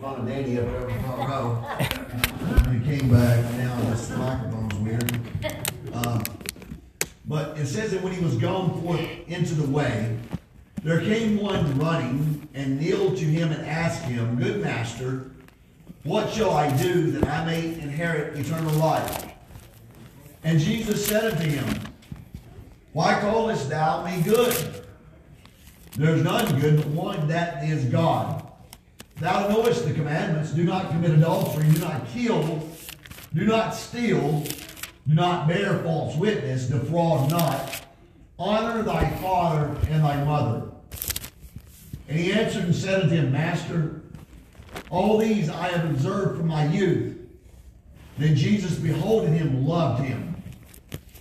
[0.00, 0.94] Ron and Danny up there in.
[2.68, 5.20] And he came back, now this microphone's weird.
[5.92, 6.22] Uh,
[7.26, 10.16] But it says that when he was gone forth into the way,
[10.84, 15.32] there came one running and kneeled to him and asked him, Good master,
[16.04, 19.26] what shall I do that I may inherit eternal life?
[20.44, 21.66] And Jesus said unto him,
[22.92, 24.84] Why callest thou me good?
[25.96, 28.44] There's none good but one, that is God.
[29.20, 30.52] Thou knowest the commandments.
[30.52, 32.68] Do not commit adultery, do not kill,
[33.34, 34.44] do not steal,
[35.06, 37.84] do not bear false witness, defraud not,
[38.38, 40.70] honor thy father and thy mother.
[42.08, 44.02] And he answered and said unto him, Master,
[44.88, 47.16] all these I have observed from my youth.
[48.18, 50.36] Then Jesus, beholding him, loved him,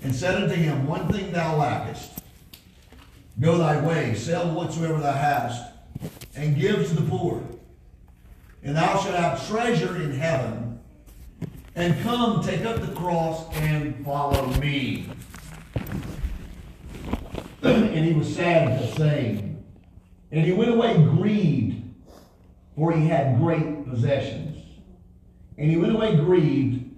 [0.04, 2.12] and said unto him, One thing thou lackest.
[3.40, 5.73] Go thy way, sell whatsoever thou hast,
[6.35, 7.43] and give to the poor
[8.63, 10.79] and thou shalt have treasure in heaven.
[11.75, 15.09] And come, take up the cross and follow me.
[17.62, 19.63] and he was sad at the saying.
[20.32, 21.84] And he went away grieved,
[22.76, 24.57] for he had great possessions.
[25.57, 26.91] And he went away grieved,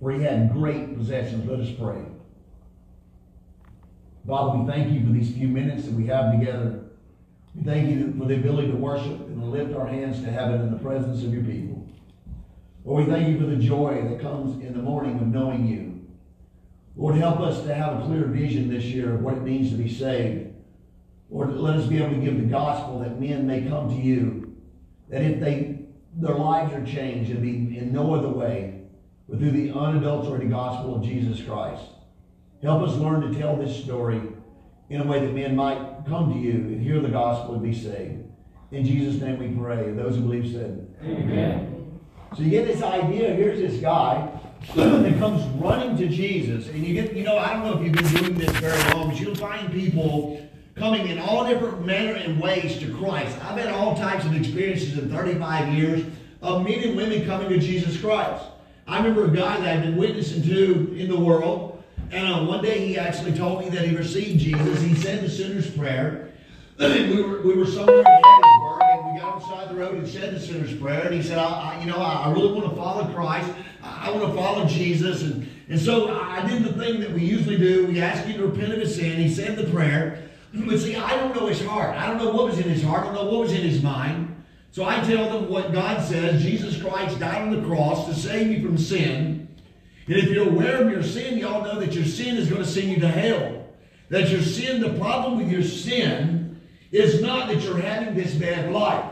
[0.00, 1.48] for he had great possessions.
[1.48, 2.02] Let us pray.
[4.26, 6.81] Father, we thank you for these few minutes that we have together.
[7.54, 10.70] We thank you for the ability to worship and lift our hands to heaven in
[10.70, 11.86] the presence of your people.
[12.84, 16.00] Lord, we thank you for the joy that comes in the morning of knowing you.
[16.96, 19.76] Lord, help us to have a clear vision this year of what it means to
[19.76, 20.54] be saved.
[21.30, 24.56] Lord, let us be able to give the gospel that men may come to you.
[25.08, 25.78] That if they
[26.14, 28.82] their lives are changed, it'll be in no other way
[29.28, 31.84] but through the unadulterated gospel of Jesus Christ.
[32.62, 34.20] Help us learn to tell this story
[34.92, 37.72] in a way that men might come to you and hear the gospel and be
[37.74, 38.22] saved.
[38.72, 39.90] In Jesus' name we pray.
[39.92, 41.98] Those who believe said, Amen.
[42.36, 43.32] So you get this idea.
[43.32, 44.28] Here's this guy
[44.74, 47.94] that comes running to Jesus, and you get, you know, I don't know if you've
[47.94, 52.40] been doing this very long, but you'll find people coming in all different manner and
[52.40, 53.36] ways to Christ.
[53.44, 56.04] I've had all types of experiences in 35 years
[56.42, 58.44] of men and women coming to Jesus Christ.
[58.86, 61.71] I remember a guy that I've been witnessing to in the world,
[62.12, 64.82] and one day he actually told me that he received Jesus.
[64.82, 66.32] He said the sinner's prayer.
[66.78, 69.80] we were we were somewhere in Hattiesburg, and we got on the side of the
[69.80, 71.02] road and said the sinner's prayer.
[71.06, 73.50] And he said, I, I you know, I, I really want to follow Christ.
[73.82, 75.22] I, I want to follow Jesus.
[75.22, 77.86] And, and so I did the thing that we usually do.
[77.86, 79.16] We asked him to repent of his sin.
[79.16, 80.28] He said the prayer.
[80.54, 81.96] But see, I don't know his heart.
[81.96, 83.04] I don't know what was in his heart.
[83.04, 84.44] I don't know what was in his mind.
[84.70, 86.42] So I tell them what God says.
[86.42, 89.48] Jesus Christ died on the cross to save you from sin.
[90.06, 92.62] And if you're aware of your sin, you all know that your sin is going
[92.62, 93.66] to send you to hell.
[94.08, 98.72] That your sin, the problem with your sin is not that you're having this bad
[98.72, 99.10] life.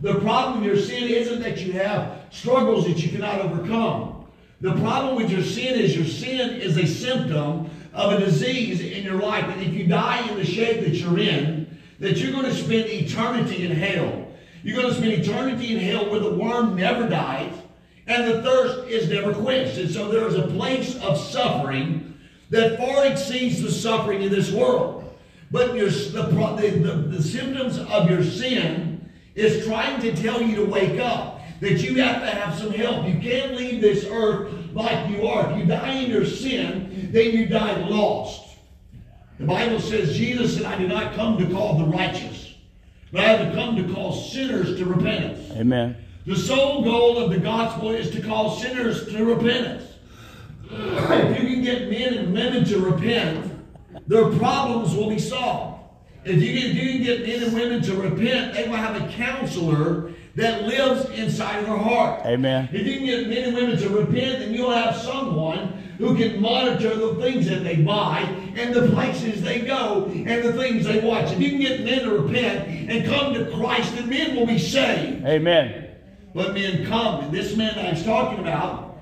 [0.00, 4.26] The problem with your sin isn't that you have struggles that you cannot overcome.
[4.62, 9.04] The problem with your sin is your sin is a symptom of a disease in
[9.04, 9.44] your life.
[9.44, 12.88] And if you die in the shape that you're in, that you're going to spend
[12.88, 14.26] eternity in hell.
[14.62, 17.52] You're going to spend eternity in hell where the worm never dies
[18.10, 19.78] and the thirst is never quenched.
[19.78, 22.18] And so there is a place of suffering
[22.50, 25.16] that far exceeds the suffering in this world.
[25.52, 30.64] But your, the, the, the, symptoms of your sin is trying to tell you to
[30.64, 33.06] wake up, that you have to have some help.
[33.06, 35.50] You can't leave this earth like you are.
[35.52, 38.56] If you die in your sin, then you die lost.
[39.38, 42.54] The Bible says, Jesus said, I did not come to call the righteous,
[43.12, 45.50] but I have come to call sinners to repentance.
[45.52, 45.96] Amen.
[46.26, 49.84] The sole goal of the gospel is to call sinners to repentance.
[50.70, 53.50] If you can get men and women to repent,
[54.06, 55.82] their problems will be solved.
[56.24, 59.00] If you, can, if you can get men and women to repent, they will have
[59.00, 62.24] a counselor that lives inside of their heart.
[62.26, 62.68] Amen.
[62.70, 66.40] If you can get men and women to repent, then you'll have someone who can
[66.40, 68.20] monitor the things that they buy
[68.56, 71.32] and the places they go and the things they watch.
[71.32, 74.58] If you can get men to repent and come to Christ, then men will be
[74.58, 75.24] saved.
[75.26, 75.89] Amen.
[76.34, 78.98] But men come, and this man that I was talking about,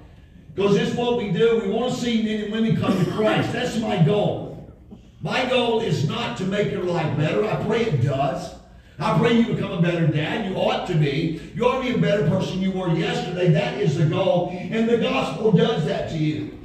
[0.55, 1.61] because this is what we do.
[1.61, 3.53] We want to see men and women come to Christ.
[3.53, 4.73] That's my goal.
[5.21, 7.45] My goal is not to make your life better.
[7.45, 8.55] I pray it does.
[8.99, 10.51] I pray you become a better dad.
[10.51, 11.41] You ought to be.
[11.55, 13.51] You ought to be a better person you were yesterday.
[13.51, 14.51] That is the goal.
[14.53, 16.59] And the gospel does that to you.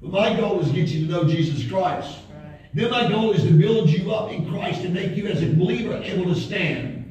[0.00, 2.18] But my goal is to get you to know Jesus Christ.
[2.74, 5.46] Then my goal is to build you up in Christ and make you as a
[5.46, 7.05] believer able to stand.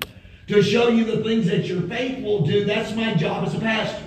[0.47, 2.65] To show you the things that your faith will do.
[2.65, 4.03] That's my job as a pastor.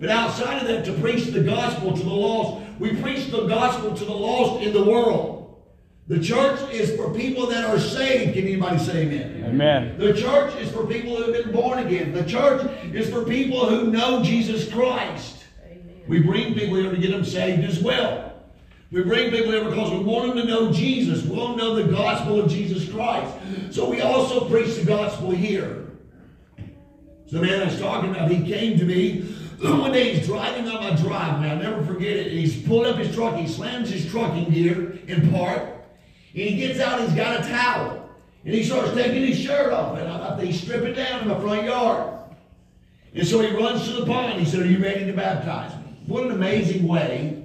[0.00, 2.64] But outside of that, to preach the gospel to the lost.
[2.78, 5.38] We preach the gospel to the lost in the world.
[6.06, 8.34] The church is for people that are saved.
[8.34, 9.44] Can anybody say amen?
[9.44, 9.98] Amen.
[9.98, 12.12] The church is for people who have been born again.
[12.12, 15.44] The church is for people who know Jesus Christ.
[16.06, 18.37] We bring people here to get them saved as well.
[18.90, 21.22] We bring people here because we want them to know Jesus.
[21.22, 23.34] We want them to know the gospel of Jesus Christ.
[23.70, 25.86] So we also preach the gospel here.
[27.26, 29.20] So the man I was talking about, he came to me
[29.60, 30.14] one day.
[30.14, 31.50] He's driving on my driveway.
[31.50, 32.32] I'll never forget it.
[32.32, 33.36] He's pulled up his truck.
[33.36, 35.60] He slams his trucking gear in park.
[36.32, 37.02] And he gets out.
[37.02, 38.08] He's got a towel.
[38.46, 39.98] And he starts taking his shirt off.
[39.98, 42.14] And I, stripping down in my front yard.
[43.12, 44.40] And so he runs to the pond.
[44.40, 45.94] He said, Are you ready to baptize me?
[46.06, 47.37] What an amazing way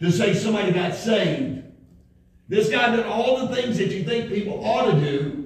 [0.00, 1.62] to say somebody got saved.
[2.48, 5.40] This guy did all the things that you think people ought to do.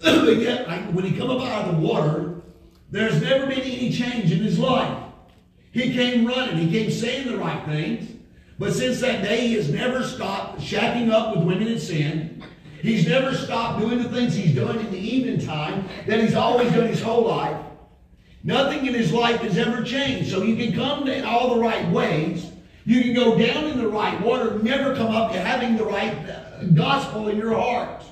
[0.00, 2.42] but yet, when he come up out of the water,
[2.90, 5.02] there's never been any change in his life.
[5.70, 6.58] He came running.
[6.58, 8.10] He came saying the right things.
[8.58, 12.44] But since that day, he has never stopped shacking up with women in sin.
[12.82, 16.70] He's never stopped doing the things he's done in the evening time that he's always
[16.72, 17.56] done his whole life.
[18.44, 20.30] Nothing in his life has ever changed.
[20.30, 22.51] So you can come in all the right ways.
[22.84, 26.14] You can go down in the right water, never come up to having the right
[26.28, 28.02] uh, gospel in your heart.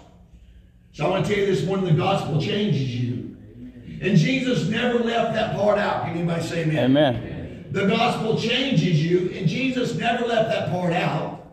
[0.93, 3.37] So I want to tell you this morning, the gospel changes you.
[4.01, 6.05] And Jesus never left that part out.
[6.05, 6.85] Can anybody say amen?
[6.97, 7.67] Amen.
[7.71, 11.47] The gospel changes you, and Jesus never left that part out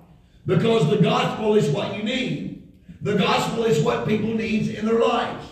[0.45, 2.67] because the gospel is what you need.
[3.01, 5.45] The gospel is what people need in their lives.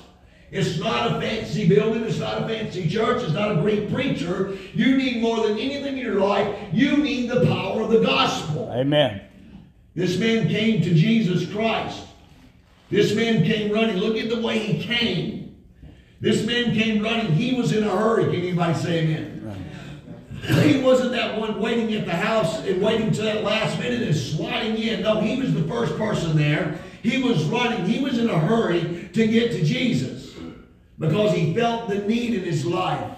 [0.55, 2.03] It's not a fancy building.
[2.03, 3.23] It's not a fancy church.
[3.23, 4.57] It's not a great preacher.
[4.73, 6.47] You need more than anything in your life.
[6.71, 8.71] You need the power of the gospel.
[8.73, 9.21] Amen.
[9.95, 12.07] This man came to Jesus Christ.
[12.89, 13.97] This man came running.
[13.97, 15.57] Look at the way he came.
[16.21, 17.33] This man came running.
[17.33, 18.23] He was in a hurry.
[18.23, 19.31] Can anybody say amen?
[20.63, 24.15] He wasn't that one waiting at the house and waiting to that last minute and
[24.15, 25.01] sliding in.
[25.01, 26.79] No, he was the first person there.
[27.03, 27.85] He was running.
[27.85, 30.14] He was in a hurry to get to Jesus
[30.99, 33.17] because he felt the need in his life.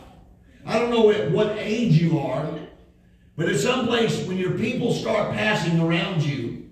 [0.65, 2.47] I don't know at what age you are,
[3.35, 6.69] but at some place when your people start passing around you,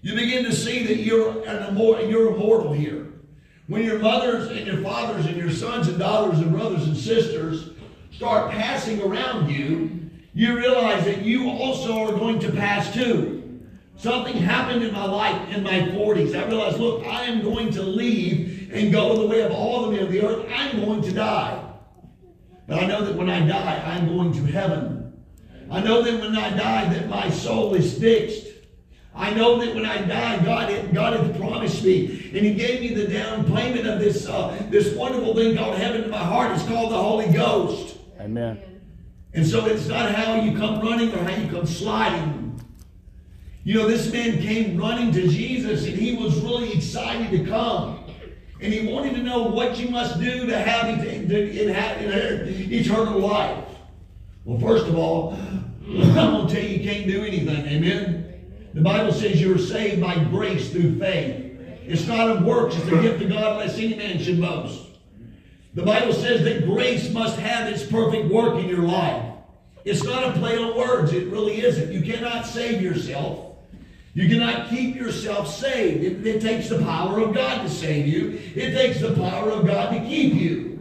[0.00, 3.06] you begin to see that you're an immortal, you're immortal here.
[3.66, 7.70] When your mothers and your fathers and your sons and daughters and brothers and sisters
[8.12, 13.60] start passing around you, you realize that you also are going to pass too.
[13.96, 16.38] Something happened in my life in my 40s.
[16.38, 19.92] I realized, look, I am going to leave and go the way of all the
[19.92, 20.46] men of the earth.
[20.52, 21.64] I'm going to die.
[22.66, 25.22] But I know that when I die, I'm going to heaven.
[25.70, 28.48] I know that when I die, that my soul is fixed.
[29.14, 32.94] I know that when I die, God, God has promised me, and He gave me
[32.94, 36.50] the down payment of this, uh, this wonderful thing called heaven in my heart.
[36.52, 37.96] It's called the Holy Ghost.
[38.18, 38.60] Amen.
[39.32, 42.60] And so it's not how you come running or how you come sliding.
[43.62, 48.03] You know, this man came running to Jesus, and he was really excited to come.
[48.64, 50.88] And he wanted to know what you must do to have
[52.72, 53.62] eternal life.
[54.46, 55.34] Well, first of all,
[55.86, 57.66] I'm going to tell you, you can't do anything.
[57.66, 58.70] Amen.
[58.72, 61.58] The Bible says you are saved by grace through faith.
[61.86, 64.80] It's not of works, it's the gift of God, unless any man should boast.
[65.74, 69.30] The Bible says that grace must have its perfect work in your life.
[69.84, 71.92] It's not a play on words, it really isn't.
[71.92, 73.53] You cannot save yourself.
[74.14, 76.04] You cannot keep yourself saved.
[76.04, 78.40] It, it, takes the power of God to save you.
[78.54, 80.80] It takes the power of God to keep you.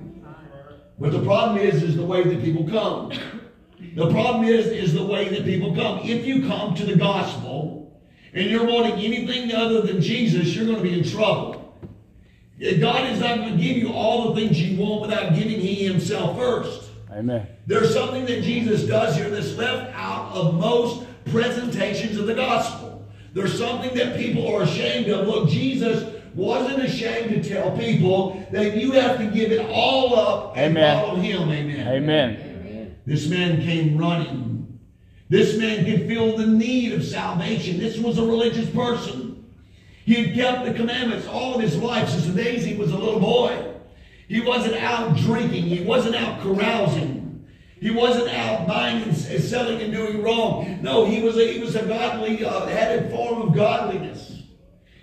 [1.00, 3.12] But the problem is, is the way that people come.
[3.96, 6.00] The problem is, is the way that people come.
[6.04, 8.00] If you come to the gospel
[8.34, 11.60] and you're wanting anything other than Jesus, you're going to be in trouble.
[12.80, 15.84] God is not going to give you all the things you want without giving He
[15.84, 16.92] Himself first.
[17.12, 17.48] Amen.
[17.66, 22.83] There's something that Jesus does here that's left out of most presentations of the gospel.
[23.34, 25.28] There's something that people are ashamed of.
[25.28, 30.58] Look, Jesus wasn't ashamed to tell people that you have to give it all up
[30.58, 31.04] and Amen.
[31.04, 31.50] follow Him.
[31.50, 31.88] Amen.
[31.88, 32.96] Amen.
[33.06, 34.80] This man came running.
[35.30, 37.80] This man could feel the need of salvation.
[37.80, 39.46] This was a religious person.
[40.06, 42.98] He had kept the commandments all of his life since the days he was a
[42.98, 43.74] little boy.
[44.28, 45.64] He wasn't out drinking.
[45.64, 47.23] He wasn't out carousing.
[47.84, 50.80] He wasn't out buying and selling and doing wrong.
[50.82, 54.42] No, he was a, he was a godly, uh, had a form of godliness.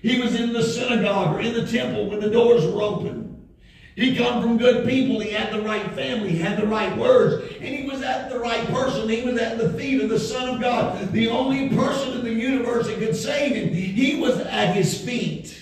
[0.01, 3.51] He was in the synagogue or in the temple when the doors were open.
[3.97, 5.21] He come from good people.
[5.21, 6.31] He had the right family.
[6.31, 7.55] He had the right words.
[7.57, 9.11] And he was at the right person.
[9.11, 11.13] He was at the feet of the Son of God.
[11.13, 13.75] The only person in the universe that could save him.
[13.75, 15.55] He was at his feet.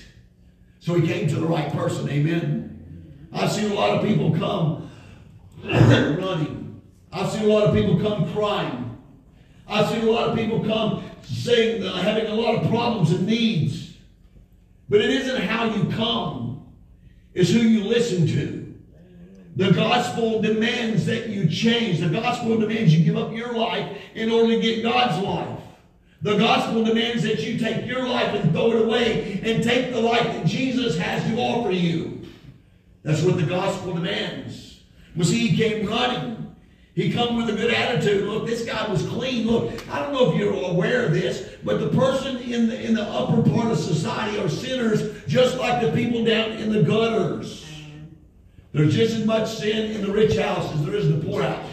[0.78, 2.08] So he came to the right person.
[2.08, 3.26] Amen.
[3.32, 4.88] I've seen a lot of people come
[5.64, 6.57] running.
[7.12, 8.98] I've seen a lot of people come crying.
[9.66, 13.26] I've seen a lot of people come saying, uh, having a lot of problems and
[13.26, 13.96] needs.
[14.88, 16.66] But it isn't how you come,
[17.34, 18.64] it's who you listen to.
[19.56, 21.98] The gospel demands that you change.
[21.98, 25.58] The gospel demands you give up your life in order to get God's life.
[26.22, 30.00] The gospel demands that you take your life and throw it away and take the
[30.00, 32.22] life that Jesus has to offer you.
[33.02, 34.80] That's what the gospel demands.
[35.16, 36.37] Well, he came running.
[36.98, 38.26] He come with a good attitude.
[38.26, 39.46] Look, this guy was clean.
[39.46, 42.92] Look, I don't know if you're aware of this, but the person in the in
[42.92, 47.64] the upper part of society are sinners, just like the people down in the gutters.
[48.72, 51.44] There's just as much sin in the rich house as there is in the poor
[51.44, 51.70] house.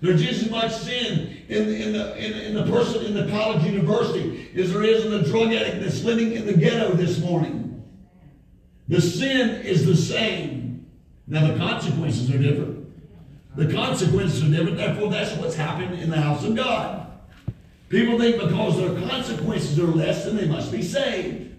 [0.00, 3.62] There's just as much sin in, in, the, in, in the person in the college
[3.62, 7.84] university as there is in the drug addict that's living in the ghetto this morning.
[8.88, 10.90] The sin is the same.
[11.28, 12.71] Now the consequences are different.
[13.54, 14.78] The consequences are different.
[14.78, 17.06] Therefore, that's what's happened in the house of God.
[17.88, 21.54] People think because their consequences are less, then they must be saved.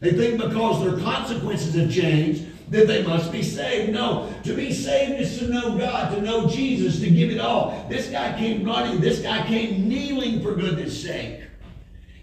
[0.00, 3.92] They think because their consequences have changed, that they must be saved.
[3.92, 7.86] No, to be saved is to know God, to know Jesus, to give it all.
[7.88, 11.42] This guy came running, this guy came kneeling for goodness sake.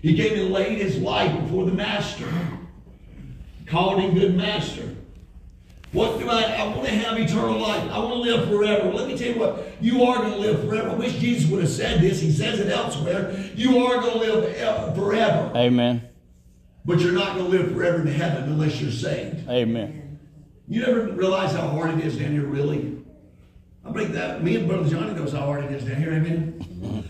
[0.02, 2.30] He came and laid his life before the Master,
[3.68, 4.96] called him good Master.
[5.94, 6.42] What do I?
[6.42, 7.90] I want to have eternal life.
[7.92, 8.92] I want to live forever.
[8.92, 10.90] Let me tell you what, you are going to live forever.
[10.90, 12.20] I wish Jesus would have said this.
[12.20, 13.32] He says it elsewhere.
[13.56, 15.52] You are going to live uh, forever.
[15.56, 16.10] Amen.
[16.84, 19.48] But you're not going to live forever in heaven unless you're saved.
[19.48, 20.20] Amen.
[20.68, 22.98] You never realize how hard it is down here, really.
[23.86, 26.14] I think that me and Brother Johnny knows how hard it is down here.
[26.14, 27.08] Amen.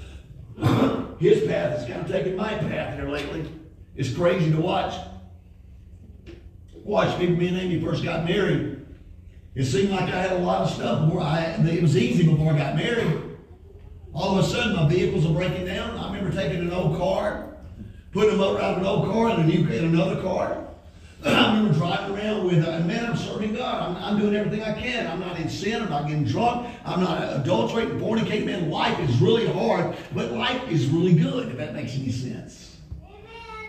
[1.19, 3.49] His path is kind of taking my path here lately.
[3.95, 4.93] It's crazy to watch.
[6.83, 7.17] Watch.
[7.19, 8.72] Me and Amy first got married.
[9.55, 11.41] It seemed like I had a lot of stuff before I.
[11.41, 13.21] It was easy before I got married.
[14.13, 15.97] All of a sudden, my vehicles are breaking down.
[15.97, 17.55] I remember taking an old car,
[18.11, 20.67] putting them up out of an old car and a new in another car.
[21.25, 23.95] I remember driving around with, uh, man, I'm serving God.
[23.95, 25.07] I'm, I'm, doing everything I can.
[25.07, 25.81] I'm not in sin.
[25.81, 26.67] I'm not getting drunk.
[26.83, 28.45] I'm not adulterating, fornicating.
[28.45, 32.77] Man, life is really hard, but life is really good, if that makes any sense.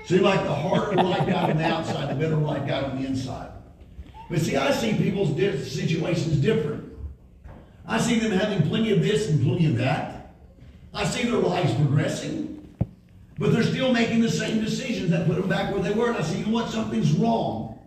[0.07, 3.07] See, like the harder life got on the outside, the better life got on the
[3.07, 3.51] inside.
[4.31, 5.37] But see, I see people's
[5.71, 6.93] situations different.
[7.87, 10.35] I see them having plenty of this and plenty of that.
[10.95, 12.51] I see their lives progressing.
[13.39, 16.09] But they're still making the same decisions that put them back where they were.
[16.09, 16.71] And I see, you know what?
[16.71, 17.79] Something's wrong.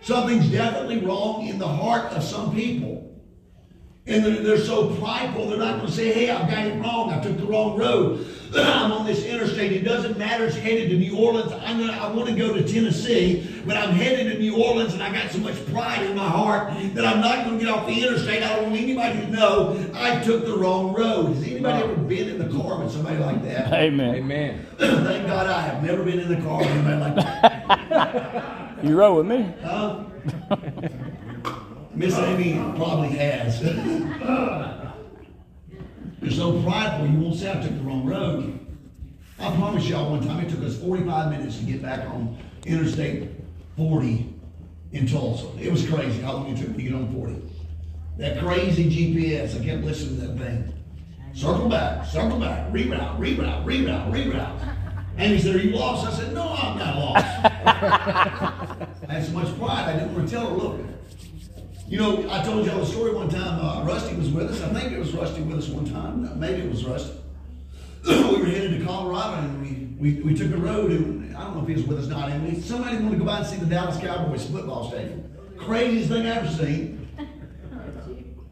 [0.00, 3.02] Something's definitely wrong in the heart of some people.
[4.06, 7.10] And they're, they're so prideful, they're not going to say, hey, I've got it wrong.
[7.10, 8.24] I took the wrong road.
[8.58, 9.72] I'm on this interstate.
[9.72, 10.46] It doesn't matter.
[10.46, 11.52] It's headed to New Orleans.
[11.52, 15.02] I'm gonna, I want to go to Tennessee, but I'm headed to New Orleans, and
[15.02, 17.86] I got so much pride in my heart that I'm not going to get off
[17.86, 18.42] the interstate.
[18.42, 21.34] I don't want anybody to know I took the wrong road.
[21.34, 23.72] Has anybody ever been in the car with somebody like that?
[23.72, 24.14] Amen.
[24.14, 24.66] Amen.
[24.78, 28.78] Thank God I have never been in the car with anybody like that.
[28.84, 29.54] you rode with me.
[29.62, 30.04] Huh?
[31.94, 33.62] Miss Amy probably has.
[36.36, 38.60] So prideful, you won't say I took the wrong road.
[39.38, 43.30] I promise y'all one time it took us 45 minutes to get back on Interstate
[43.78, 44.34] 40
[44.92, 45.46] in Tulsa.
[45.58, 47.42] It was crazy how long it took me to get on 40.
[48.18, 50.74] That crazy GPS, I kept listening to that thing.
[51.32, 54.76] Circle back, circle back, reroute, reroute, reroute, reroute.
[55.16, 56.06] And he said, Are you lost?
[56.06, 57.24] I said, No, I'm not lost.
[57.44, 60.80] I had so much pride, I didn't want to tell her, look.
[61.88, 63.64] You know, I told y'all a story one time.
[63.64, 64.60] Uh, Rusty was with us.
[64.60, 66.38] I think it was Rusty with us one time.
[66.38, 67.12] Maybe it was Rusty.
[68.08, 71.56] we were headed to Colorado and we, we, we took a road and I don't
[71.56, 72.30] know if he was with us or not.
[72.30, 75.32] And we, somebody wanted to go by and see the Dallas Cowboys football stadium.
[75.58, 77.08] Craziest thing I've ever seen.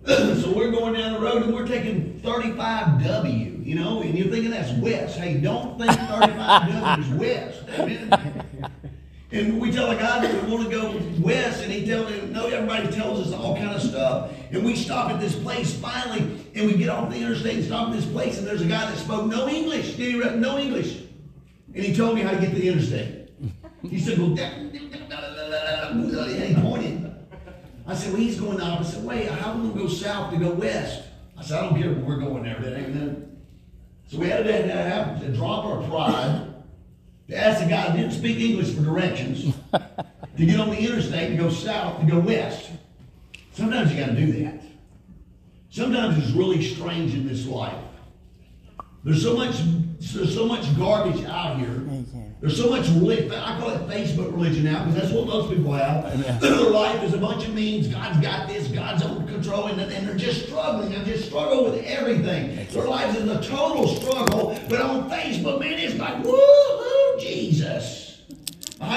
[0.07, 4.53] so we're going down the road and we're taking 35W, you know, and you're thinking
[4.53, 5.19] that's west.
[5.19, 8.34] Hey, don't think 35W is west.
[9.35, 12.33] And we tell a guy that we want to go west, and he tells him,
[12.33, 14.31] no, everybody tells us all kind of stuff.
[14.53, 16.21] And we stop at this place finally,
[16.55, 18.89] and we get off the interstate and stop at this place, and there's a guy
[18.89, 19.97] that spoke no English.
[19.97, 21.01] Did he no English?
[21.75, 23.31] And he told me how to get to the interstate.
[23.83, 24.95] He said, well, he
[26.55, 27.13] pointed.
[27.89, 29.27] I said, well, he's going the opposite way.
[29.27, 31.03] How are we going to go south to go west?
[31.37, 32.61] I said, I don't care where we're going there.
[32.61, 33.17] That.
[34.07, 36.54] So we had to have to drop our pride
[37.29, 41.31] to ask a guy who didn't speak English for directions to get on the interstate
[41.31, 42.71] to go south to go west.
[43.53, 44.61] Sometimes you got to do that.
[45.71, 47.75] Sometimes it's really strange in this life.
[49.05, 49.57] There's so much,
[50.15, 51.83] there's so much garbage out here.
[52.41, 53.33] There's so much religion.
[53.33, 56.41] I call it Facebook religion now because that's what most people have.
[56.41, 57.89] Their life is a bunch of means.
[57.89, 58.69] God's got this.
[58.69, 60.91] God's under control, and, and they're just struggling.
[60.91, 62.67] They just struggle with everything.
[62.71, 64.59] Their lives is a total struggle.
[64.69, 66.17] But on Facebook, man, it's like.
[66.17, 66.94] I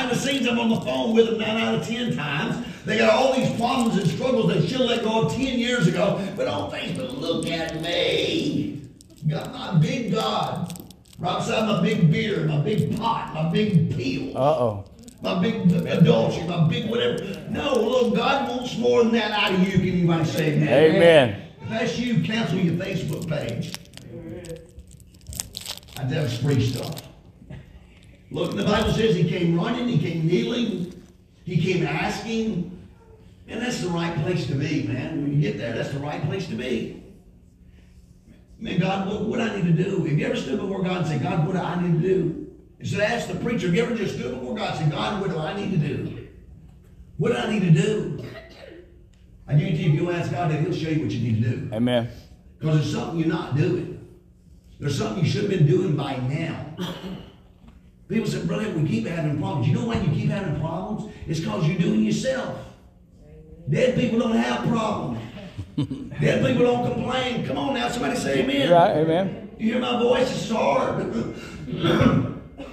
[0.08, 2.66] Behind the scenes, I'm on the phone with them nine out of ten times.
[2.86, 5.86] They got all these problems and struggles they should have let go of ten years
[5.86, 6.26] ago.
[6.38, 8.84] But on Facebook, look at me.
[9.28, 10.82] Got my big God.
[11.20, 14.38] Right beside my big beer, my big pot, my big peel.
[14.38, 14.86] Uh-oh.
[15.22, 17.26] My big adultery, my big whatever.
[17.50, 19.74] No, look, God wants more than that out of you.
[19.74, 20.96] Can anybody say amen?
[20.96, 21.42] Amen.
[21.64, 23.74] If that's you, cancel your Facebook page.
[26.08, 27.07] That's free stuff.
[28.30, 31.04] Look, the Bible says he came running, he came kneeling,
[31.46, 32.74] he came asking.
[33.48, 35.22] And that's the right place to be, man.
[35.22, 37.02] When you get there, that's the right place to be.
[38.60, 40.04] Man, God, what, what I need to do?
[40.04, 42.48] Have you ever stood before God and said, God, what do I need to do?
[42.80, 45.22] Instead of ask the preacher, have you ever just stood before God and said, God,
[45.22, 46.28] what do I need to do?
[47.18, 48.26] What do I need to do?
[49.48, 51.70] I guarantee you, if you ask God, He'll show you what you need to do.
[51.74, 52.10] Amen.
[52.60, 54.06] Because there's something you're not doing.
[54.80, 56.76] There's something you should have been doing by now.
[58.10, 59.68] People say, brother, we keep having problems.
[59.68, 61.14] You know why you keep having problems?
[61.28, 62.58] It's because you're doing yourself.
[63.70, 65.20] Dead people don't have problems.
[66.22, 67.46] Dead people don't complain.
[67.46, 68.72] Come on now, somebody say amen.
[68.72, 68.98] Right.
[68.98, 69.50] Amen.
[69.60, 70.32] You hear my voice?
[70.32, 71.12] It's hard.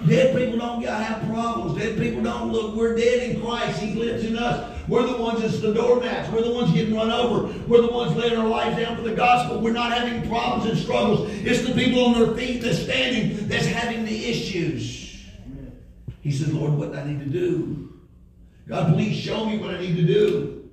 [0.07, 1.81] dead people don't have problems.
[1.81, 2.77] Dead people don't look.
[2.77, 3.81] We're dead in Christ.
[3.81, 4.71] He lives in us.
[4.87, 6.31] We're the ones that's the doormats.
[6.31, 7.53] We're the ones getting run over.
[7.67, 9.61] We're the ones laying our lives down for the gospel.
[9.61, 11.29] We're not having problems and struggles.
[11.31, 15.04] It's the people on their feet that's standing that's having the issues.
[16.25, 17.93] He said, Lord, what do I need to do?
[18.67, 20.71] God, please show me what I need to do.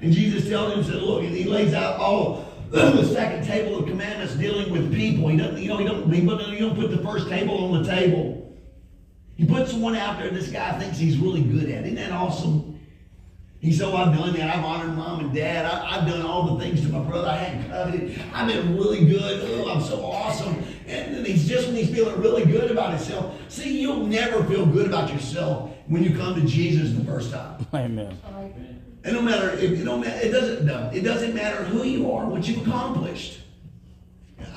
[0.00, 3.86] And Jesus tells him, said, look, and he lays out all the second table of
[3.86, 5.28] commandments dealing with people.
[5.28, 8.56] He doesn't, you know, he don't, he don't put the first table on the table.
[9.36, 11.84] He puts one out there this guy thinks he's really good at.
[11.84, 12.80] Isn't that awesome?
[13.60, 14.56] He said, oh, I've done that.
[14.56, 15.66] I've honored mom and dad.
[15.66, 18.22] I, have done all the things to my brother I hadn't coveted.
[18.32, 19.60] I've been really good.
[19.60, 20.64] Oh, I'm so awesome.
[21.24, 23.34] He's just when he's feeling really good about himself.
[23.48, 27.66] See, you'll never feel good about yourself when you come to Jesus the first time.
[27.74, 28.18] Amen.
[29.04, 29.50] It don't matter.
[29.50, 30.26] It, it don't matter.
[30.26, 30.64] It doesn't.
[30.64, 33.40] No, it doesn't matter who you are, what you've accomplished.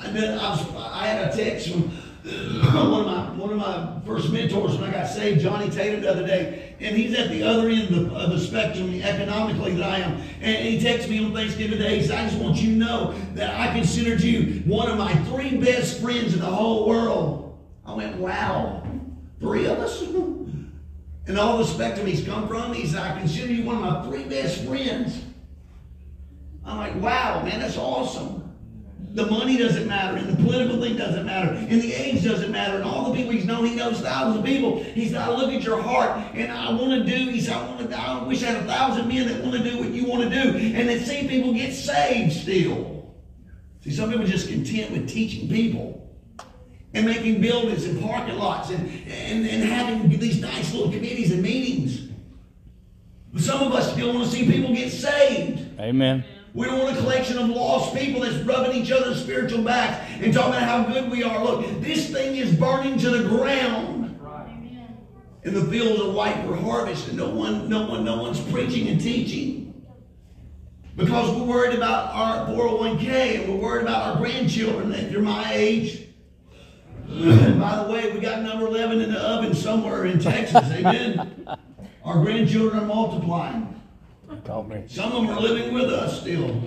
[0.00, 1.82] I, I, was, I had a text from
[2.26, 6.10] one of my one of my first mentors when I got saved, Johnny Tatum, the
[6.10, 9.98] other day, and he's at the other end of, of the spectrum economically that I
[9.98, 10.15] am.
[10.40, 11.98] And he texted me on Thanksgiving Day.
[11.98, 15.14] He said, "I just want you to know that I considered you one of my
[15.24, 18.82] three best friends in the whole world." I went, "Wow,
[19.40, 20.04] three of us."
[21.28, 24.08] And all the spectrum he's come from, he said, "I consider you one of my
[24.08, 25.20] three best friends."
[26.64, 28.45] I'm like, "Wow, man, that's awesome."
[29.12, 32.76] The money doesn't matter, and the political thing doesn't matter, and the age doesn't matter,
[32.76, 34.82] and all the people he's known, he knows thousands of people.
[34.82, 37.66] He said, I look at your heart, and I want to do, he said, I
[37.66, 40.04] want to, I wish I had a thousand men that want to do what you
[40.04, 43.14] want to do, and that see people get saved still.
[43.82, 46.14] See, some people just content with teaching people
[46.92, 51.42] and making buildings and parking lots and, and, and having these nice little committees and
[51.42, 52.10] meetings.
[53.32, 55.78] But some of us still want to see people get saved.
[55.78, 56.24] Amen.
[56.56, 60.32] We don't want a collection of lost people that's rubbing each other's spiritual backs and
[60.32, 61.44] talking about how good we are.
[61.44, 64.18] Look, this thing is burning to the ground.
[65.44, 68.88] And the fields are white for harvest, and no one, no one, no one's preaching
[68.88, 69.86] and teaching.
[70.96, 74.92] Because we're worried about our 401k and we're worried about our grandchildren.
[74.92, 76.08] If you're my age,
[77.06, 80.64] and by the way, we got number 11 in the oven somewhere in Texas.
[80.72, 81.46] Amen.
[82.04, 83.75] Our grandchildren are multiplying.
[84.46, 86.62] Some of them are living with us still.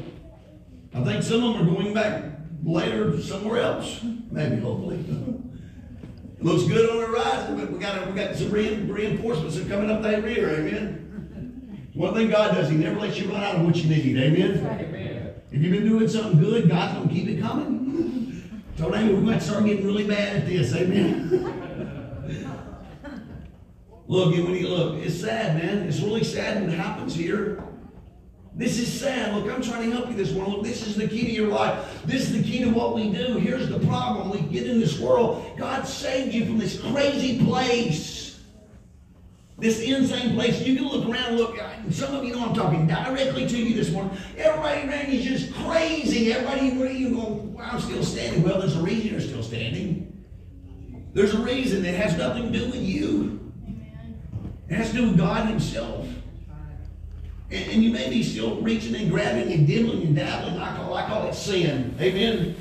[0.94, 2.24] I think some of them are going back
[2.62, 4.02] later somewhere else.
[4.04, 4.98] Maybe, hopefully.
[4.98, 9.70] it looks good on the horizon, but we got we got some reinforcements that are
[9.70, 10.50] coming up that rear.
[10.50, 11.88] Amen.
[11.94, 14.18] One thing God does, He never lets you run out of what you need.
[14.18, 14.58] Amen.
[14.58, 15.34] Amen.
[15.50, 18.64] If you've been doing something good, God's gonna keep it coming.
[18.78, 20.76] So Amy, we might start getting really bad at this.
[20.76, 21.80] Amen.
[24.08, 25.88] Look, when you look, it's sad, man.
[25.88, 27.64] It's really sad when it happens here.
[28.56, 29.36] This is sad.
[29.36, 30.56] Look, I'm trying to help you this morning.
[30.56, 32.02] Look, this is the key to your life.
[32.06, 33.38] This is the key to what we do.
[33.38, 34.32] Here's the problem.
[34.32, 35.46] We get in this world.
[35.58, 38.40] God saved you from this crazy place.
[39.58, 40.62] This insane place.
[40.62, 41.60] You can look around, look,
[41.92, 44.18] some of you know I'm talking directly to you this morning.
[44.38, 46.32] Everybody around you is just crazy.
[46.32, 48.42] Everybody, where you go, well, I'm still standing.
[48.44, 50.26] Well, there's a reason you're still standing.
[51.14, 53.52] There's a reason that has nothing to do with you.
[54.70, 56.08] It has to do with God Himself.
[57.52, 60.58] And, and, you may be still reaching and grabbing and diddling and dabbling.
[60.58, 61.96] I call, I call it sin.
[62.00, 62.56] Amen.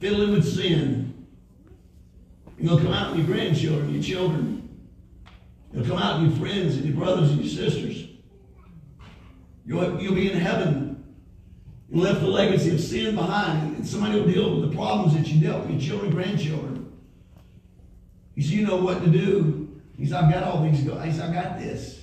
[0.00, 1.26] Fiddling with sin.
[2.58, 4.88] You'll come out in your grandchildren, your children.
[5.72, 8.08] You'll come out in your friends and your brothers and your sisters.
[9.66, 11.04] You'll, you'll be in heaven.
[11.90, 15.28] You left a legacy of sin behind, and somebody will deal with the problems that
[15.28, 16.90] you dealt with your children, grandchildren.
[18.34, 19.80] You see, you know what to do.
[19.98, 21.12] He said, I've got all these guys.
[21.12, 21.95] He said, I got this.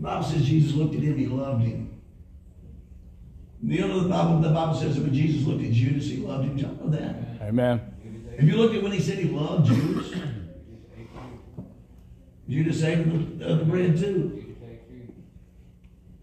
[0.00, 2.00] The Bible says Jesus looked at him, he loved him.
[3.62, 6.46] You know the Bible, the Bible says that when Jesus looked at Judas, he loved
[6.46, 6.56] him.
[6.56, 7.16] You know that?
[7.42, 7.82] Amen.
[8.38, 10.14] If you look at when he said he loved Judas,
[12.48, 14.56] Judas ate the, uh, the bread too.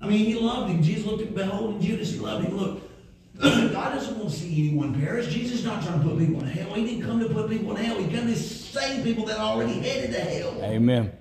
[0.02, 0.82] I mean, he loved him.
[0.82, 2.58] Jesus looked at, behold, beholding Judas, he loved him.
[2.58, 2.82] Look,
[3.40, 5.28] God doesn't want to see anyone perish.
[5.28, 6.74] Jesus is not trying to put people in hell.
[6.74, 7.98] He didn't come to put people in hell.
[7.98, 10.60] He came to save people that already headed to hell.
[10.64, 11.12] Amen.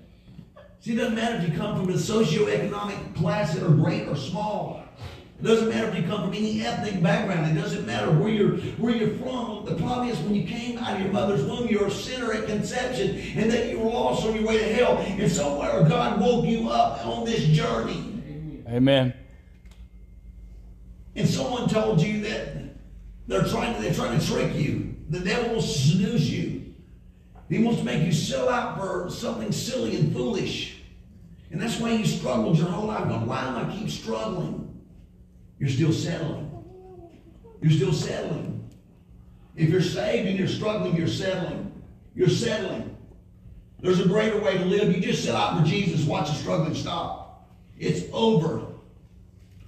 [0.87, 4.15] See, it doesn't matter if you come from a socioeconomic class that are great or
[4.15, 4.85] small.
[5.41, 7.59] It doesn't matter if you come from any ethnic background.
[7.59, 9.65] It doesn't matter where you're where you're from.
[9.65, 12.47] The problem is when you came out of your mother's womb, you're a sinner at
[12.47, 14.99] conception, and then you were lost on your way to hell.
[14.99, 18.63] And somewhere God woke you up on this journey.
[18.69, 19.13] Amen.
[21.17, 22.77] And someone told you that
[23.27, 24.95] they're trying to, they're trying to trick you.
[25.11, 26.75] The devil to seduce you.
[27.49, 30.76] He wants to make you sell out for something silly and foolish.
[31.51, 33.07] And that's why you struggled your whole life.
[33.07, 34.85] Why am I keep struggling?
[35.59, 36.51] You're still settling.
[37.63, 38.69] You're still settling.
[39.55, 41.83] If you're saved and you're struggling, you're settling.
[42.15, 42.97] You're settling.
[43.81, 44.95] There's a greater way to live.
[44.95, 47.49] You just set out for Jesus, watch the struggling stop.
[47.79, 48.67] It's over.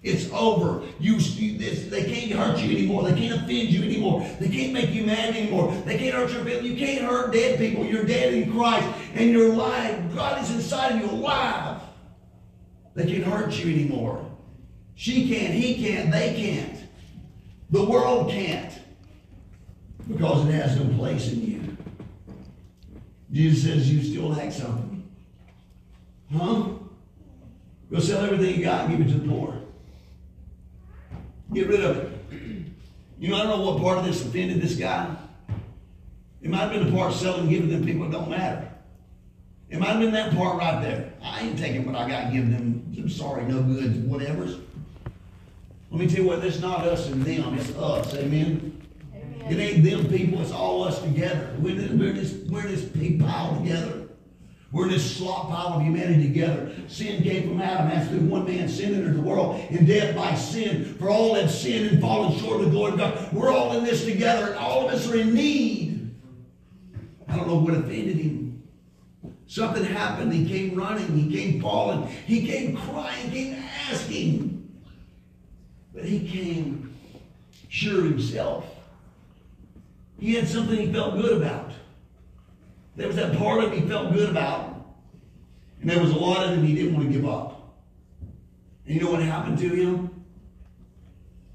[0.02, 0.86] It's over.
[1.00, 3.02] You, you they can't hurt you anymore.
[3.02, 4.28] They can't offend you anymore.
[4.38, 5.72] They can't make you mad anymore.
[5.84, 6.70] They can't hurt your family.
[6.70, 7.84] You can't hurt dead people.
[7.84, 10.14] You're dead in Christ, and you're alive.
[10.14, 11.80] God is inside of you, alive.
[12.94, 14.24] They can't hurt you anymore.
[14.94, 15.52] She can't.
[15.52, 16.12] He can't.
[16.12, 16.78] They can't.
[17.70, 18.72] The world can't
[20.08, 21.76] because it has no place in you.
[23.30, 25.08] Jesus says you still lack something.
[26.32, 26.68] Huh?
[27.90, 29.57] Go sell everything you got and give it to the poor.
[31.52, 32.12] Get rid of it.
[33.18, 35.14] You know, I don't know what part of this offended this guy.
[36.40, 38.70] It might have been the part selling giving them people that don't matter.
[39.70, 41.12] It might have been that part right there.
[41.22, 44.58] I ain't taking what I got and giving them some sorry, no goods, whatever's.
[45.90, 48.14] Let me tell you what, it's not us and them, it's us.
[48.14, 48.82] Amen.
[49.14, 49.50] Amen.
[49.50, 51.54] It ain't them people, it's all us together.
[51.58, 53.97] We're this, we're this, we're this pig pile together.
[54.70, 56.70] We're this slop pile of humanity together.
[56.88, 60.94] Sin came from Adam after one man sin entered the world, and death by sin.
[60.96, 63.32] For all have sinned and fallen short of the glory of God.
[63.32, 66.14] We're all in this together, and all of us are in need.
[67.28, 68.62] I don't know what offended him.
[69.46, 70.32] Something happened.
[70.34, 71.16] He came running.
[71.16, 72.06] He came falling.
[72.26, 73.30] He came crying.
[73.30, 74.80] He came asking.
[75.94, 76.94] But he came
[77.68, 78.66] sure himself.
[80.20, 81.72] He had something he felt good about.
[82.98, 84.84] There was that part of him he felt good about.
[85.80, 87.76] And there was a lot of him he didn't want to give up.
[88.84, 90.24] And you know what happened to him?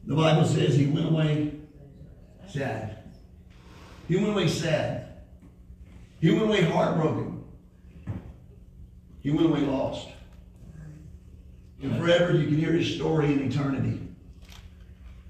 [0.06, 1.51] The Bible says he went away
[2.47, 2.97] sad.
[4.08, 5.17] He went away sad.
[6.21, 7.43] He went away heartbroken.
[9.19, 10.08] He went away lost.
[11.82, 13.99] And forever you can hear his story in eternity.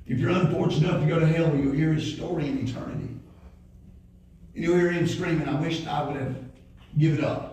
[0.06, 3.13] If you're unfortunate enough to go to hell, you'll hear his story in eternity.
[4.56, 6.36] And you'll hear him screaming, I wish I would have
[6.98, 7.50] given it up.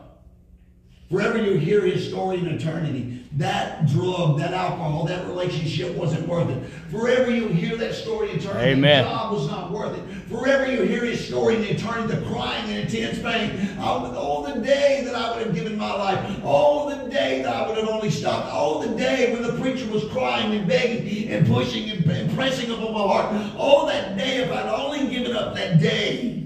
[1.10, 3.26] Forever you hear his story in eternity.
[3.32, 6.64] That drug, that alcohol, that relationship wasn't worth it.
[6.90, 8.70] Forever you hear that story in eternity.
[8.70, 9.04] Amen.
[9.04, 10.04] The job was not worth it.
[10.28, 13.76] Forever you hear his story in eternity, the crying and intense pain.
[13.80, 16.40] Oh, the day that I would have given my life.
[16.44, 18.48] Oh, the day that I would have only stopped.
[18.52, 22.70] Oh, the day when the preacher was crying and begging and pushing and, and pressing
[22.70, 23.54] upon my heart.
[23.56, 26.39] Oh, that day if I'd only given up that day.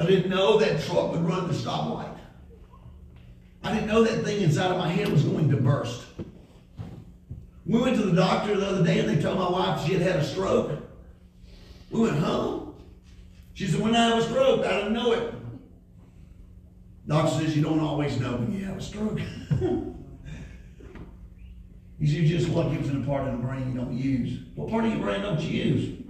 [0.00, 2.16] I didn't know that truck would run the stoplight.
[3.62, 6.06] I didn't know that thing inside of my head was going to burst.
[7.66, 10.00] We went to the doctor the other day and they told my wife she had
[10.00, 10.80] had a stroke.
[11.90, 12.74] We went home.
[13.52, 15.34] She said, when I have a stroke, I didn't know it.
[17.06, 19.18] Doctor says you don't always know when you have a stroke.
[21.98, 23.92] he said, you're just lucky it was in a part of the brain you don't
[23.92, 24.38] use.
[24.54, 26.00] What part of your brain don't you use?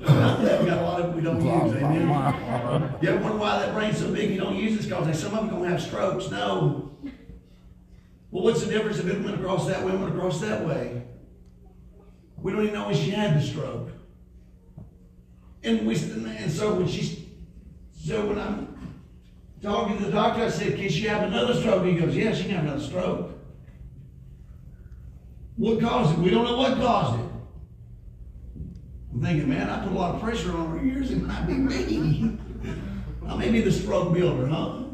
[0.00, 1.76] We got a lot of we don't use.
[1.76, 2.94] Amen.
[3.02, 4.88] You ever wonder why that brain's so big you don't use it?
[4.88, 6.30] Because some of them gonna have strokes.
[6.30, 6.92] No.
[8.30, 11.02] Well, what's the difference if it went across that way and went across that way?
[12.36, 13.90] We don't even know when she had the stroke.
[15.64, 17.28] And we and so when she
[17.92, 18.68] so when I'm
[19.60, 21.84] talking to the doctor, I said, Can she have another stroke?
[21.84, 23.32] He goes, Yeah, she can have another stroke.
[25.56, 26.18] What caused it?
[26.20, 27.27] We don't know what caused it.
[29.18, 31.10] I'm thinking, man, I put a lot of pressure on her ears.
[31.10, 32.38] It might be me.
[33.26, 34.84] I may be the stroke builder, huh?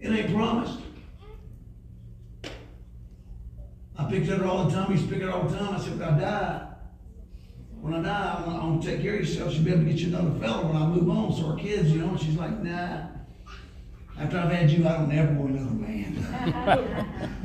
[0.00, 0.78] It ain't promised.
[3.98, 4.86] I picked at her all the time.
[4.86, 5.74] He used to pick her all the time.
[5.74, 6.68] I said, if I die,
[7.82, 9.52] when I die, I'm gonna, take care of yourself.
[9.52, 11.34] She'll be able to get you another fella when I move on.
[11.34, 13.08] So our kids, you know, she's like, nah.
[14.18, 16.14] After I've had you, I don't ever want another man.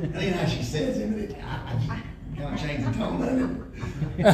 [0.00, 2.02] that ain't how she says it, I, I
[2.38, 3.28] kind of changed the tone of
[4.18, 4.26] it.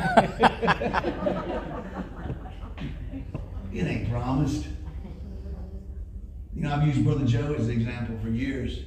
[3.72, 4.66] it ain't promised.
[6.54, 8.80] You know, I've used Brother Joe as an example for years.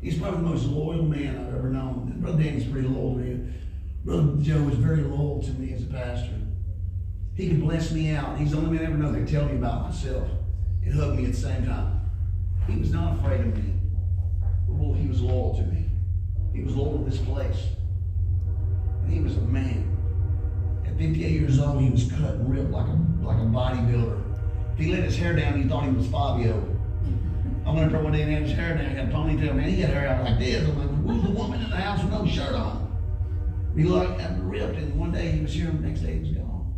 [0.00, 2.12] He's probably the most loyal man I've ever known.
[2.18, 3.54] Brother Danny's pretty loyal to me.
[4.04, 6.34] Brother Joe was very loyal to me as a pastor.
[7.34, 8.38] He could bless me out.
[8.38, 10.28] He's the only man I ever know that could tell me about myself
[10.84, 12.02] and hug me at the same time.
[12.68, 13.74] He was not afraid of me.
[14.68, 15.86] Well, he was loyal to me.
[16.52, 17.58] He was loyal to this place.
[19.08, 19.92] He was a man.
[20.86, 24.22] At 58 years old, he was cut and ripped like a, like a bodybuilder.
[24.76, 26.76] He let his hair down, he thought he was Fabio.
[27.64, 29.68] I went up one day and had his hair down, he had a ponytail, man.
[29.68, 30.62] He had hair out like this.
[30.62, 32.86] I'm like, who's the woman in the house with no shirt on?
[33.76, 36.20] He looked and ripped, and one day he was here, and the next day he
[36.20, 36.74] was gone.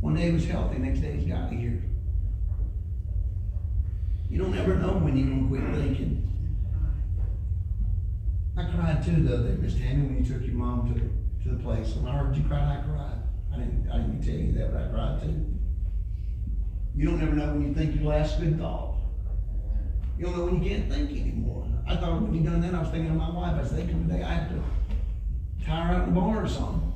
[0.00, 1.82] One day he was healthy, the next day he's got here.
[4.30, 6.31] You don't ever know when you're gonna quit thinking.
[8.56, 11.08] I cried too the other day, Miss Tammy, when you took your mom to the
[11.44, 11.94] to the place.
[11.94, 13.18] When I heard you cry, I cried.
[13.52, 15.46] I didn't I didn't tell you that, but I cried too.
[16.94, 18.96] You don't ever know when you think your last good thought.
[20.18, 21.66] You don't know when you can't think anymore.
[21.86, 23.54] I thought when you done that, I was thinking of my wife.
[23.54, 24.62] I was thinking today I have to
[25.64, 26.92] tie her out in the barn or something.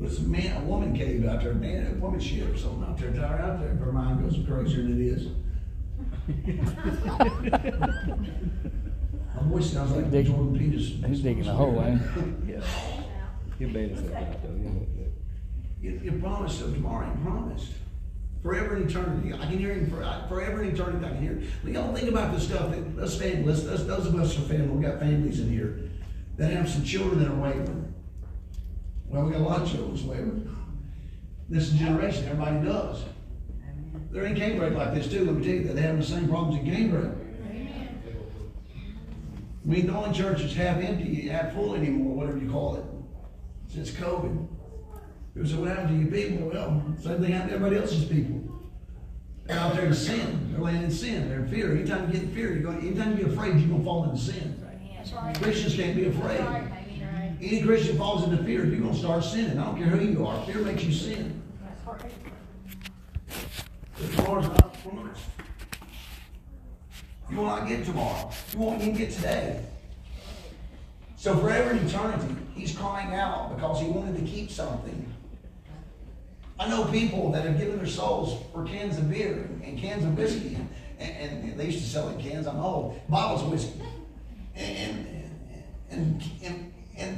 [0.00, 2.98] Put some man, a woman cave out there, man, a woman ship or something out
[2.98, 3.74] there, tie her out there.
[3.76, 5.28] Her mind goes crazier than it is.
[9.36, 11.02] My voice sounds like Dig- Jordan Peterson.
[11.04, 12.00] He's digging a hole, ain't
[12.46, 12.52] he?
[12.54, 12.60] Yeah.
[13.58, 14.56] He'll bail himself out though.
[14.62, 15.06] yeah.
[15.80, 17.72] You, you promised of tomorrow, you promised.
[18.42, 19.32] Forever and eternity.
[19.32, 21.04] I can hear him for, I- forever and eternity.
[21.06, 21.42] I can hear.
[21.62, 24.48] Well, y'all think about the stuff that us families, us, those of us who are
[24.48, 25.78] family, we got families in here
[26.36, 27.92] that have some children that are wayward.
[29.08, 30.48] Well, we got a lot of children that's wayward.
[31.48, 33.04] This generation, everybody does.
[34.10, 35.24] They're in Cambridge like this too.
[35.24, 37.12] Let me tell you that they're having the same problems in Cambridge.
[39.64, 42.84] We ain't the only church that's half empty, half full anymore, whatever you call it,
[43.72, 44.46] since COVID.
[45.34, 46.48] People say, what happened to you people?
[46.48, 48.42] Well, same thing happened to everybody else's people.
[49.46, 50.52] They're out there in sin.
[50.52, 51.28] They're laying in sin.
[51.28, 51.72] They're in fear.
[51.72, 54.04] Anytime you get in fear, you're going, anytime you get afraid, you're going to fall
[54.04, 54.60] into sin.
[55.12, 55.42] Right.
[55.42, 56.40] Christians can't be afraid.
[56.40, 56.70] Right.
[57.40, 59.58] Any Christian falls into fear, you're going to start sinning.
[59.58, 60.46] I don't care who you are.
[60.46, 61.42] Fear makes you sin.
[61.62, 62.12] That's right.
[63.98, 65.24] But tomorrow's not promised.
[67.30, 68.30] You will not get tomorrow.
[68.52, 69.64] You won't even get today.
[71.16, 75.12] So forever in eternity, he's crying out because he wanted to keep something.
[76.58, 80.16] I know people that have given their souls for cans of beer and cans of
[80.16, 80.56] whiskey,
[80.98, 82.46] and, and they used to sell in cans.
[82.46, 83.00] I'm old.
[83.08, 83.80] Bottles of whiskey,
[84.54, 85.24] and and
[85.90, 86.63] and, and,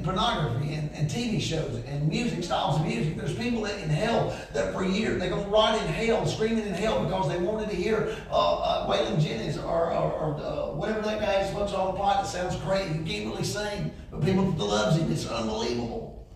[0.03, 3.17] pornography, and, and TV shows, and music styles of music.
[3.17, 6.75] There's people that in hell that for years they're gonna rot in hell, screaming in
[6.75, 11.01] hell because they wanted to hear uh, uh, Waylon Jennings or, or, or uh, whatever
[11.03, 11.55] that guy is.
[11.55, 12.95] What's on the pot that sounds crazy.
[13.03, 15.11] He can't really sing, but people loves him.
[15.11, 16.27] It's unbelievable.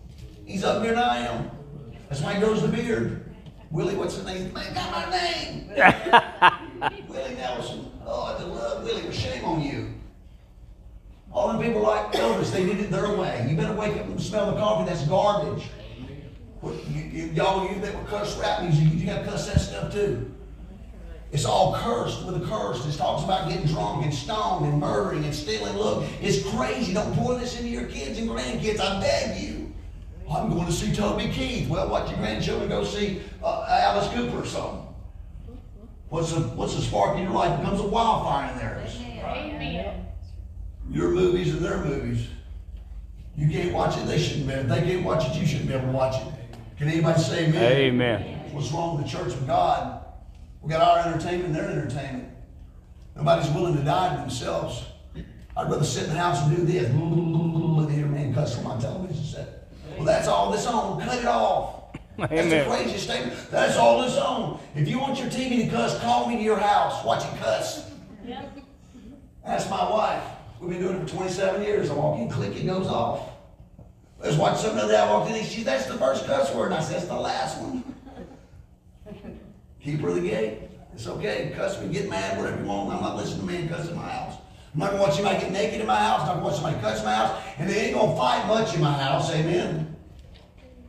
[0.45, 1.51] He's up here and I am.
[2.09, 3.33] That's why he grows the beard.
[3.71, 4.51] Willie, what's his name?
[4.51, 5.69] Man, got my name.
[7.07, 7.89] Willie Nelson.
[8.05, 9.09] Oh, I love Willie.
[9.13, 9.90] Shame on you.
[11.33, 13.47] All them people like Elvis, they did it their way.
[13.49, 14.89] You better wake up and smell the coffee.
[14.89, 15.63] That's garbage.
[16.59, 19.91] What, you, y'all, you that were cuss rap music, you got to cuss that stuff
[19.91, 20.31] too.
[21.31, 22.85] It's all cursed with a curse.
[22.85, 25.77] It talks about getting drunk and stoned and murdering and stealing.
[25.77, 26.93] Look, it's crazy.
[26.93, 28.81] Don't pour this into your kids and grandkids.
[28.81, 29.73] I beg you.
[30.29, 31.69] I'm going to see Toby Keith.
[31.69, 34.87] Well, watch your grandchildren go see uh, Alice Cooper or something?
[36.09, 38.97] What's the what's the spark in your life becomes a wildfire in theirs.
[38.99, 40.07] Amen.
[40.91, 42.27] Your movies and their movies.
[43.37, 44.05] You can't watch it.
[44.05, 44.53] They shouldn't be.
[44.53, 46.27] If they can't watch it, you shouldn't be able to watch it.
[46.77, 47.71] Can anybody say amen?
[47.71, 48.51] Amen.
[48.51, 50.03] What's wrong with the church of God?
[50.61, 52.27] We got our entertainment and their entertainment.
[53.15, 54.83] Nobody's willing to die to themselves.
[55.55, 56.87] I'd rather sit in the house and do this.
[56.87, 59.69] And hear a man cuss on my television set.
[59.95, 61.01] Well, that's all this on.
[61.01, 61.95] Cut it off.
[62.17, 62.69] That's the Amen.
[62.69, 63.51] craziest statement.
[63.51, 64.59] That's all this on.
[64.75, 67.03] If you want your TV to cuss, call me to your house.
[67.05, 67.89] Watch it cuss.
[68.25, 68.59] Yep.
[69.45, 70.23] That's my wife.
[70.61, 71.89] We've been doing it for 27 years.
[71.89, 73.29] I walk in, click, it goes off.
[74.23, 74.99] I was watching something the other day.
[74.99, 76.67] I walked in, and she, that's the first cuss word.
[76.67, 77.83] And I said, that's the last one.
[79.83, 80.59] Keep her of the gate.
[80.93, 81.51] It's okay.
[81.55, 82.93] Cuss me, get mad, whatever you want.
[82.93, 84.35] I'm not listening to man cuss in my house.
[84.75, 86.21] I'm not going to watch somebody get naked in my house.
[86.21, 87.43] I'm not going to watch somebody cuss in my house.
[87.57, 89.31] And they ain't going to fight much in my house.
[89.31, 89.95] Amen.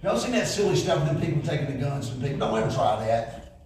[0.03, 2.37] Y'all seen that silly stuff with them people taking the guns from people?
[2.41, 3.59] Don't ever try that.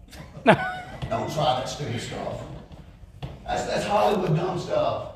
[1.10, 2.42] Don't try that stupid stuff.
[3.44, 5.15] That's, that's Hollywood dumb stuff.